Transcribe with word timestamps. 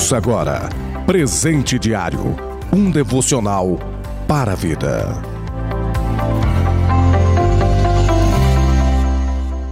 Ouça 0.00 0.16
agora 0.16 0.70
Presente 1.04 1.78
Diário 1.78 2.34
um 2.72 2.90
devocional 2.90 3.78
para 4.26 4.52
a 4.52 4.54
vida. 4.54 5.12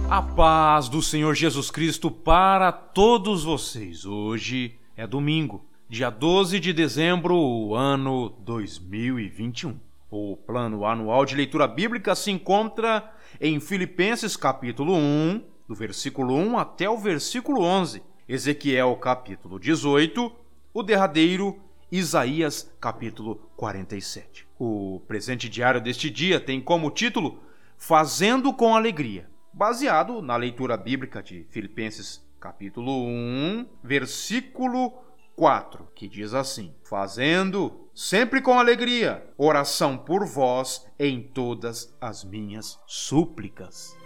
A 0.07 0.21
paz 0.21 0.87
do 0.87 1.01
Senhor 1.01 1.33
Jesus 1.33 1.71
Cristo 1.71 2.11
para 2.11 2.71
todos 2.71 3.43
vocês. 3.43 4.05
Hoje 4.05 4.75
é 4.95 5.07
domingo, 5.07 5.65
dia 5.89 6.11
12 6.11 6.59
de 6.59 6.73
dezembro, 6.73 7.73
ano 7.73 8.29
2021. 8.45 9.79
O 10.11 10.37
plano 10.37 10.85
anual 10.85 11.25
de 11.25 11.35
leitura 11.35 11.67
bíblica 11.67 12.13
se 12.13 12.29
encontra 12.29 13.11
em 13.41 13.59
Filipenses 13.59 14.37
capítulo 14.37 14.93
1, 14.93 15.41
do 15.67 15.73
versículo 15.73 16.35
1 16.35 16.59
até 16.59 16.87
o 16.87 16.99
versículo 16.99 17.63
11, 17.63 18.03
Ezequiel 18.29 18.95
capítulo 18.97 19.59
18, 19.59 20.31
o 20.71 20.83
derradeiro 20.83 21.59
Isaías 21.91 22.71
capítulo 22.79 23.37
47. 23.57 24.47
O 24.59 25.01
presente 25.07 25.49
diário 25.49 25.81
deste 25.81 26.11
dia 26.11 26.39
tem 26.39 26.61
como 26.61 26.91
título 26.91 27.39
Fazendo 27.75 28.53
com 28.53 28.75
Alegria, 28.75 29.27
baseado 29.51 30.21
na 30.21 30.35
leitura 30.35 30.77
bíblica 30.77 31.23
de 31.23 31.47
Filipenses 31.49 32.23
capítulo 32.39 33.03
1, 33.03 33.65
versículo 33.83 34.93
4, 35.35 35.87
que 35.95 36.07
diz 36.07 36.35
assim: 36.35 36.71
Fazendo 36.83 37.89
sempre 37.95 38.43
com 38.43 38.59
alegria 38.59 39.25
oração 39.39 39.97
por 39.97 40.23
vós 40.27 40.85
em 40.99 41.19
todas 41.19 41.97
as 41.99 42.23
minhas 42.23 42.79
súplicas. 42.85 43.97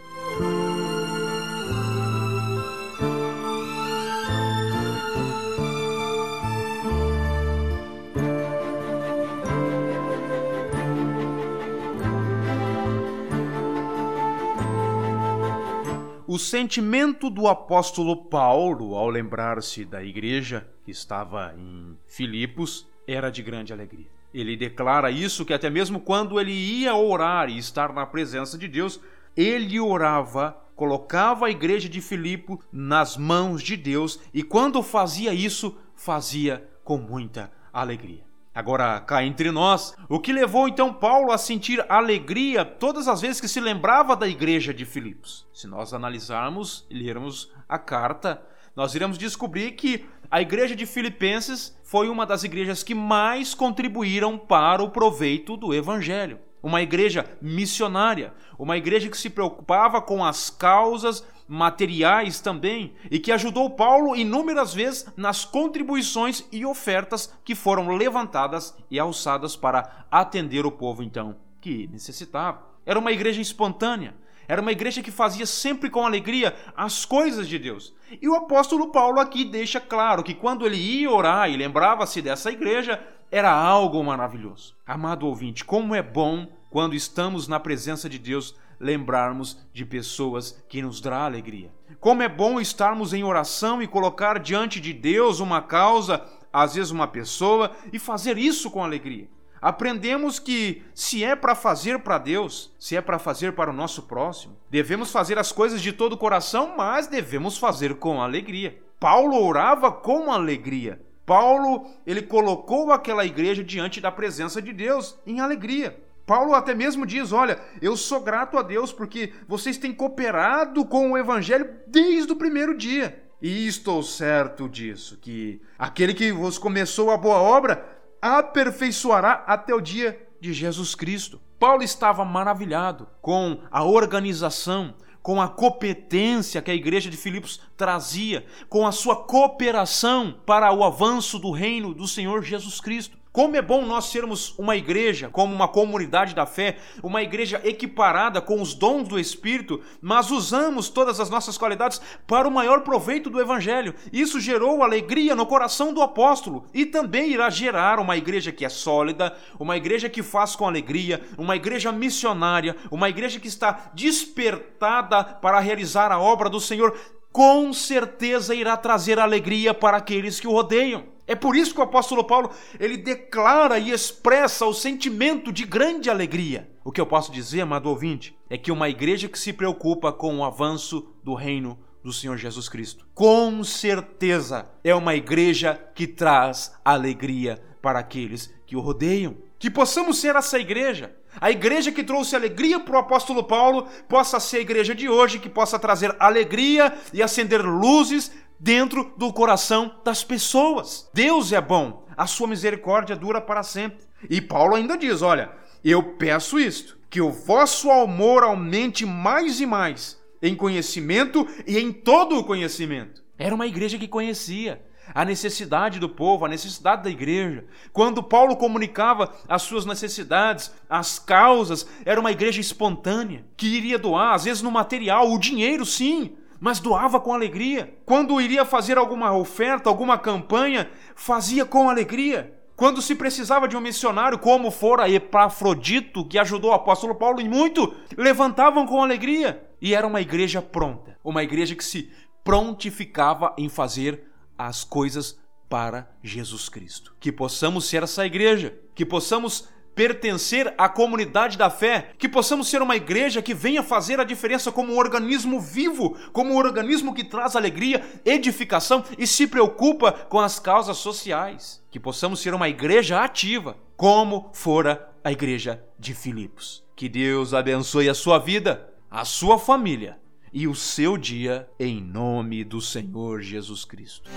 O 16.26 16.40
sentimento 16.40 17.30
do 17.30 17.50
apóstolo 17.50 18.16
Paulo 18.16 18.96
ao 18.96 19.10
lembrar-se 19.10 19.84
da 19.84 20.02
igreja 20.02 20.66
que 20.86 20.92
estava 20.92 21.54
em 21.58 21.98
Filipos 22.08 22.88
era 23.06 23.30
de 23.30 23.44
grande 23.44 23.74
alegria. 23.74 24.08
Ele 24.34 24.56
declara 24.56 25.12
isso 25.12 25.44
que 25.44 25.54
até 25.54 25.70
mesmo 25.70 26.00
quando 26.00 26.40
ele 26.40 26.54
ia 26.54 26.96
orar 26.96 27.50
e 27.50 27.58
estar 27.58 27.92
na 27.92 28.06
presença 28.06 28.58
de 28.58 28.70
Deus, 28.70 29.02
ele 29.36 29.78
orava, 29.82 30.58
colocava 30.78 31.48
a 31.48 31.52
igreja 31.52 31.90
de 31.90 32.00
Filipo 32.00 32.58
nas 32.72 33.18
mãos 33.18 33.62
de 33.62 33.76
Deus 33.76 34.18
e 34.34 34.42
quando 34.44 34.82
fazia 34.82 35.34
isso, 35.34 35.78
fazia 35.94 36.66
com 36.86 36.98
muita 36.98 37.52
alegria. 37.74 38.24
Agora, 38.56 39.00
cá 39.00 39.24
entre 39.26 39.50
nós, 39.50 39.96
o 40.08 40.20
que 40.20 40.32
levou 40.32 40.68
então 40.68 40.94
Paulo 40.94 41.32
a 41.32 41.40
sentir 41.40 41.84
alegria 41.90 42.64
todas 42.64 43.08
as 43.08 43.20
vezes 43.20 43.42
que 43.42 43.48
se 43.48 43.60
lembrava 43.60 44.16
da 44.16 44.28
igreja 44.28 44.72
de 44.72 44.86
Filipos? 44.86 45.48
Se 45.52 45.66
nós 45.66 45.92
analisarmos 45.92 46.86
e 46.88 46.94
lermos 46.94 47.52
a 47.68 47.80
carta, 47.80 48.44
nós 48.76 48.94
iremos 48.94 49.18
descobrir 49.18 49.72
que 49.72 50.06
a 50.30 50.40
igreja 50.40 50.76
de 50.76 50.86
Filipenses 50.86 51.76
foi 51.84 52.08
uma 52.10 52.28
das 52.28 52.44
igrejas 52.44 52.84
que 52.84 52.94
mais 52.94 53.56
contribuíram 53.56 54.38
para 54.38 54.84
o 54.84 54.92
proveito 54.92 55.58
do 55.58 55.74
evangelho. 55.74 56.40
Uma 56.62 56.82
igreja 56.82 57.26
missionária, 57.42 58.36
uma 58.58 58.78
igreja 58.78 59.10
que 59.10 59.18
se 59.18 59.32
preocupava 59.32 60.00
com 60.00 60.24
as 60.24 60.52
causas 60.52 61.26
materiais 61.48 62.40
também, 62.40 62.94
e 63.10 63.20
que 63.20 63.32
ajudou 63.32 63.70
Paulo 63.70 64.16
inúmeras 64.16 64.74
vezes 64.74 65.06
nas 65.16 65.46
contribuições 65.46 66.46
e 66.52 66.66
ofertas 66.66 67.34
que 67.44 67.56
foram 67.56 67.96
levantadas 67.96 68.76
e 68.90 69.00
alçadas 69.00 69.56
para 69.56 70.06
atender 70.10 70.66
o 70.66 70.72
povo 70.72 71.04
então 71.04 71.36
que 71.60 71.88
necessitava. 71.88 72.62
Era 72.86 73.00
uma 73.00 73.12
igreja 73.12 73.42
espontânea, 73.42 74.14
era 74.48 74.62
uma 74.62 74.72
igreja 74.72 75.02
que 75.02 75.12
fazia 75.12 75.46
sempre 75.46 75.90
com 75.90 76.06
alegria 76.06 76.56
as 76.76 77.06
coisas 77.06 77.48
de 77.48 77.58
Deus. 77.58 77.94
E 78.22 78.28
o 78.28 78.36
apóstolo 78.36 78.92
Paulo 78.92 79.20
aqui 79.20 79.46
deixa 79.46 79.80
claro 79.80 80.24
que 80.24 80.34
quando 80.34 80.66
ele 80.66 80.76
ia 80.76 81.10
orar 81.10 81.50
e 81.50 81.56
lembrava-se 81.56 82.22
dessa 82.22 82.52
igreja, 82.52 83.02
era 83.32 83.52
algo 83.52 84.04
maravilhoso. 84.04 84.76
Amado 84.86 85.26
ouvinte, 85.26 85.64
como 85.64 85.96
é 85.96 86.04
bom 86.04 86.48
quando 86.70 86.94
estamos 86.94 87.48
na 87.48 87.60
presença 87.60 88.10
de 88.10 88.20
Deus 88.20 88.56
lembrarmos 88.84 89.58
de 89.74 89.86
pessoas 89.86 90.62
que 90.68 90.82
nos 90.82 91.00
dá 91.00 91.24
alegria. 91.26 91.72
Como 92.00 92.22
é 92.22 92.28
bom 92.28 92.60
estarmos 92.60 93.14
em 93.14 93.24
oração 93.24 93.82
e 93.82 93.88
colocar 93.88 94.40
diante 94.40 94.80
de 94.80 94.92
Deus 94.92 95.40
uma 95.40 95.62
causa, 95.62 96.24
às 96.52 96.76
vezes 96.76 96.92
uma 96.92 97.08
pessoa, 97.08 97.72
e 97.92 97.98
fazer 97.98 98.38
isso 98.38 98.70
com 98.70 98.84
alegria. 98.84 99.28
Aprendemos 99.62 100.40
que 100.40 100.84
se 100.94 101.24
é 101.24 101.38
para 101.38 101.56
fazer 101.56 102.00
para 102.00 102.18
Deus, 102.18 102.74
se 102.78 102.98
é 102.98 103.02
para 103.02 103.18
fazer 103.18 103.54
para 103.54 103.70
o 103.72 103.74
nosso 103.74 104.04
próximo, 104.04 104.58
devemos 104.70 105.10
fazer 105.10 105.40
as 105.40 105.54
coisas 105.54 105.82
de 105.82 105.94
todo 105.94 106.14
o 106.14 106.18
coração, 106.18 106.74
mas 106.78 107.08
devemos 107.08 107.58
fazer 107.58 107.96
com 107.96 108.22
alegria. 108.22 108.78
Paulo 109.00 109.42
orava 109.42 109.90
com 109.90 110.30
alegria. 110.30 111.02
Paulo, 111.26 111.90
ele 112.06 112.22
colocou 112.22 112.92
aquela 112.92 113.24
igreja 113.24 113.64
diante 113.64 114.02
da 114.02 114.12
presença 114.12 114.62
de 114.62 114.74
Deus 114.74 115.18
em 115.26 115.40
alegria. 115.40 115.98
Paulo 116.26 116.54
até 116.54 116.74
mesmo 116.74 117.06
diz: 117.06 117.32
Olha, 117.32 117.60
eu 117.82 117.98
sou 117.98 118.22
grato 118.22 118.58
a 118.58 118.62
Deus 118.62 118.92
porque 118.92 119.34
vocês 119.48 119.78
têm 119.78 119.94
cooperado 119.94 120.86
com 120.86 121.12
o 121.12 121.18
Evangelho 121.18 121.70
desde 121.88 122.32
o 122.32 122.36
primeiro 122.36 122.78
dia. 122.78 123.24
E 123.42 123.68
estou 123.68 124.02
certo 124.02 124.70
disso, 124.70 125.18
que 125.18 125.62
aquele 125.78 126.14
que 126.14 126.32
vos 126.32 126.58
começou 126.58 127.12
a 127.12 127.18
boa 127.18 127.40
obra 127.40 127.86
aperfeiçoará 128.22 129.44
até 129.46 129.76
o 129.76 129.82
dia 129.82 130.18
de 130.40 130.54
Jesus 130.54 130.96
Cristo. 130.96 131.42
Paulo 131.60 131.84
estava 131.84 132.24
maravilhado 132.24 133.08
com 133.22 133.60
a 133.70 133.84
organização, 133.84 134.94
com 135.22 135.42
a 135.42 135.50
competência 135.50 136.62
que 136.62 136.72
a 136.72 136.74
igreja 136.76 137.10
de 137.10 137.18
Filipos 137.18 137.60
trazia, 137.76 138.46
com 138.70 138.88
a 138.88 138.94
sua 138.94 139.26
cooperação 139.26 140.40
para 140.46 140.72
o 140.72 140.82
avanço 140.82 141.38
do 141.38 141.52
reino 141.52 141.94
do 141.94 142.08
Senhor 142.08 142.44
Jesus 142.44 142.80
Cristo. 142.80 143.18
Como 143.34 143.56
é 143.56 143.64
bom 143.64 143.84
nós 143.84 144.06
sermos 144.06 144.54
uma 144.60 144.76
igreja, 144.76 145.28
como 145.28 145.56
uma 145.56 145.68
comunidade 145.68 146.36
da 146.36 146.46
fé, 146.46 146.78
uma 147.02 147.24
igreja 147.24 147.60
equiparada 147.64 148.40
com 148.40 148.62
os 148.62 148.76
dons 148.76 149.08
do 149.08 149.20
Espírito, 149.20 149.82
mas 150.00 150.30
usamos 150.30 150.88
todas 150.88 151.20
as 151.20 151.32
nossas 151.32 151.58
qualidades 151.58 152.00
para 152.28 152.48
o 152.48 152.52
maior 152.52 152.82
proveito 152.82 153.32
do 153.32 153.42
Evangelho. 153.42 153.96
Isso 154.14 154.40
gerou 154.40 154.84
alegria 154.84 155.34
no 155.34 155.48
coração 155.48 155.92
do 155.92 156.04
apóstolo 156.04 156.68
e 156.76 156.86
também 156.86 157.32
irá 157.32 157.50
gerar 157.50 157.98
uma 157.98 158.16
igreja 158.16 158.52
que 158.52 158.66
é 158.66 158.70
sólida, 158.70 159.36
uma 159.60 159.76
igreja 159.78 160.08
que 160.08 160.22
faz 160.22 160.56
com 160.56 160.68
alegria, 160.68 161.20
uma 161.36 161.56
igreja 161.56 161.92
missionária, 161.92 162.76
uma 162.92 163.10
igreja 163.10 163.40
que 163.40 163.48
está 163.48 163.90
despertada 163.96 165.24
para 165.24 165.60
realizar 165.60 166.12
a 166.12 166.20
obra 166.20 166.52
do 166.52 166.60
Senhor. 166.60 166.96
Com 167.32 167.74
certeza 167.74 168.54
irá 168.54 168.78
trazer 168.78 169.18
alegria 169.18 169.74
para 169.74 169.98
aqueles 169.98 170.40
que 170.40 170.48
o 170.48 170.52
rodeiam. 170.52 171.13
É 171.34 171.36
por 171.36 171.56
isso 171.56 171.74
que 171.74 171.80
o 171.80 171.84
apóstolo 171.84 172.24
Paulo, 172.24 172.52
ele 172.80 172.96
declara 172.96 173.80
e 173.80 173.90
expressa 173.90 174.68
o 174.68 174.74
sentimento 174.74 175.52
de 175.52 175.66
grande 175.66 176.08
alegria. 176.08 176.70
O 176.86 176.92
que 176.92 177.02
eu 177.02 177.08
posso 177.08 177.32
dizer, 177.32 177.62
amado 177.62 177.90
ouvinte, 177.90 178.38
é 178.48 178.56
que 178.56 178.72
uma 178.72 178.88
igreja 178.88 179.28
que 179.28 179.40
se 179.40 179.52
preocupa 179.52 180.14
com 180.14 180.38
o 180.38 180.46
avanço 180.46 181.12
do 181.24 181.34
reino 181.34 181.80
do 182.04 182.14
Senhor 182.14 182.38
Jesus 182.38 182.70
Cristo, 182.70 183.08
com 183.16 183.64
certeza 183.64 184.70
é 184.84 184.94
uma 184.94 185.16
igreja 185.16 185.74
que 185.96 186.06
traz 186.06 186.76
alegria 186.86 187.60
para 187.82 187.98
aqueles 187.98 188.54
que 188.68 188.76
o 188.76 188.80
rodeiam. 188.80 189.36
Que 189.58 189.72
possamos 189.72 190.20
ser 190.20 190.36
essa 190.36 190.60
igreja. 190.60 191.16
A 191.42 191.50
igreja 191.50 191.92
que 191.92 192.04
trouxe 192.04 192.36
alegria 192.36 192.80
para 192.80 192.96
o 192.96 193.00
apóstolo 193.00 193.44
Paulo 193.44 193.88
possa 194.08 194.40
ser 194.40 194.58
a 194.58 194.62
igreja 194.62 194.94
de 194.94 195.10
hoje, 195.10 195.40
que 195.40 195.50
possa 195.50 195.80
trazer 195.80 196.16
alegria 196.20 196.94
e 197.12 197.24
acender 197.24 197.66
luzes 197.66 198.32
dentro 198.60 199.14
do 199.18 199.32
coração 199.32 199.96
das 200.04 200.24
pessoas. 200.24 201.10
Deus 201.14 201.52
é 201.52 201.62
bom, 201.62 202.06
a 202.16 202.28
sua 202.28 202.48
misericórdia 202.48 203.16
dura 203.16 203.42
para 203.42 203.64
sempre. 203.64 204.06
E 204.30 204.40
Paulo 204.42 204.76
ainda 204.76 204.98
diz: 204.98 205.22
Olha, 205.22 205.52
eu 205.84 206.16
peço 206.16 206.60
isto, 206.60 206.98
que 207.10 207.22
o 207.22 207.32
vosso 207.32 207.92
amor 207.92 208.44
aumente 208.44 209.06
mais 209.06 209.60
e 209.60 209.66
mais 209.66 210.22
em 210.42 210.56
conhecimento 210.56 211.48
e 211.66 211.78
em 211.78 211.92
todo 211.92 212.38
o 212.38 212.44
conhecimento. 212.44 213.24
Era 213.38 213.56
uma 213.56 213.68
igreja 213.68 213.98
que 213.98 214.08
conhecia 214.08 214.82
a 215.14 215.26
necessidade 215.26 216.00
do 216.00 216.08
povo, 216.08 216.46
a 216.46 216.50
necessidade 216.50 217.04
da 217.04 217.10
igreja. 217.10 217.66
Quando 217.92 218.24
Paulo 218.24 218.56
comunicava 218.56 219.34
as 219.48 219.62
suas 219.64 219.86
necessidades, 219.86 220.72
as 220.90 221.20
causas, 221.20 221.88
era 222.06 222.20
uma 222.20 222.32
igreja 222.32 222.62
espontânea 222.62 223.46
que 223.58 223.68
iria 223.68 223.98
doar, 223.98 224.34
às 224.34 224.46
vezes 224.46 224.62
no 224.62 224.72
material, 224.72 225.32
o 225.32 225.40
dinheiro, 225.40 225.86
sim, 225.86 226.36
mas 226.64 226.80
doava 226.80 227.20
com 227.20 227.34
alegria. 227.34 227.94
Quando 228.06 228.40
iria 228.40 228.64
fazer 228.64 228.98
alguma 228.98 229.36
oferta, 229.36 229.90
alguma 229.90 230.18
campanha, 230.18 230.90
fazia 231.14 231.66
com 231.66 231.90
alegria. 231.90 232.58
Quando 232.74 233.02
se 233.02 233.16
precisava 233.16 233.68
de 233.68 233.76
um 233.76 233.82
missionário, 233.82 234.40
como 234.40 234.72
fora 234.72 235.10
Epafrodito, 235.10 236.26
que 236.26 236.40
ajudou 236.40 236.72
o 236.72 236.74
apóstolo 236.74 237.16
Paulo 237.16 237.42
em 237.42 237.50
muito, 237.50 237.94
levantavam 238.16 238.86
com 238.86 239.04
alegria. 239.04 239.62
E 239.82 239.94
era 239.94 240.08
uma 240.08 240.22
igreja 240.22 240.62
pronta, 240.62 241.20
uma 241.22 241.44
igreja 241.44 241.76
que 241.76 241.84
se 241.84 242.10
prontificava 242.46 243.54
em 243.58 243.68
fazer 243.68 244.24
as 244.58 244.86
coisas 244.86 245.38
para 245.68 246.10
Jesus 246.24 246.70
Cristo. 246.70 247.14
Que 247.20 247.30
possamos 247.30 247.90
ser 247.90 248.04
essa 248.04 248.26
igreja, 248.26 248.74
que 248.96 249.06
possamos 249.06 249.68
pertencer 249.96 250.74
à 250.78 250.90
comunidade 250.90 251.58
da 251.58 251.70
fé, 251.70 252.12
que 252.18 252.28
possamos 252.28 252.68
ser 252.68 252.82
uma 252.82 252.96
igreja 252.96 253.42
que 253.42 253.54
venha 253.54 253.84
fazer 253.84 254.20
a 254.20 254.24
diferença 254.24 254.72
como 254.72 254.94
um 254.94 254.98
organismo 254.98 255.60
vivo, 255.60 256.18
como 256.32 256.54
um 256.54 256.58
organismo 256.58 257.14
que 257.14 257.24
traz 257.24 257.56
alegria, 257.56 258.04
edificação 258.26 259.04
e 259.18 259.28
se 259.28 259.48
preocupa 259.48 260.12
com 260.12 260.40
as 260.40 260.60
causas 260.60 260.98
sociais. 260.98 261.84
Que 261.92 262.00
possamos 262.00 262.40
ser 262.40 262.54
uma 262.54 262.70
igreja 262.70 263.24
ativa, 263.24 263.78
como 263.96 264.50
fora 264.54 265.10
a 265.24 265.32
igreja 265.32 265.84
de 265.98 266.14
Filipos. 266.14 266.84
Que 266.96 267.08
Deus 267.08 267.54
abençoe 267.54 268.10
a 268.10 268.14
sua 268.14 268.40
vida, 268.40 268.90
a 269.10 269.26
sua 269.26 269.58
família 269.58 270.18
e 270.52 270.68
o 270.68 270.76
seu 270.76 271.18
dia 271.18 271.68
em 271.80 272.02
nome 272.02 272.64
do 272.64 272.80
Senhor 272.80 273.42
Jesus 273.42 273.86
Cristo. 273.86 274.30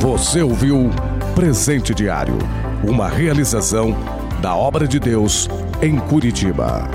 Você 0.00 0.42
ouviu 0.42 0.90
Presente 1.34 1.94
Diário, 1.94 2.38
uma 2.82 3.08
realização 3.08 3.96
da 4.40 4.54
obra 4.56 4.86
de 4.86 4.98
Deus 4.98 5.48
em 5.80 5.98
Curitiba. 5.98 6.90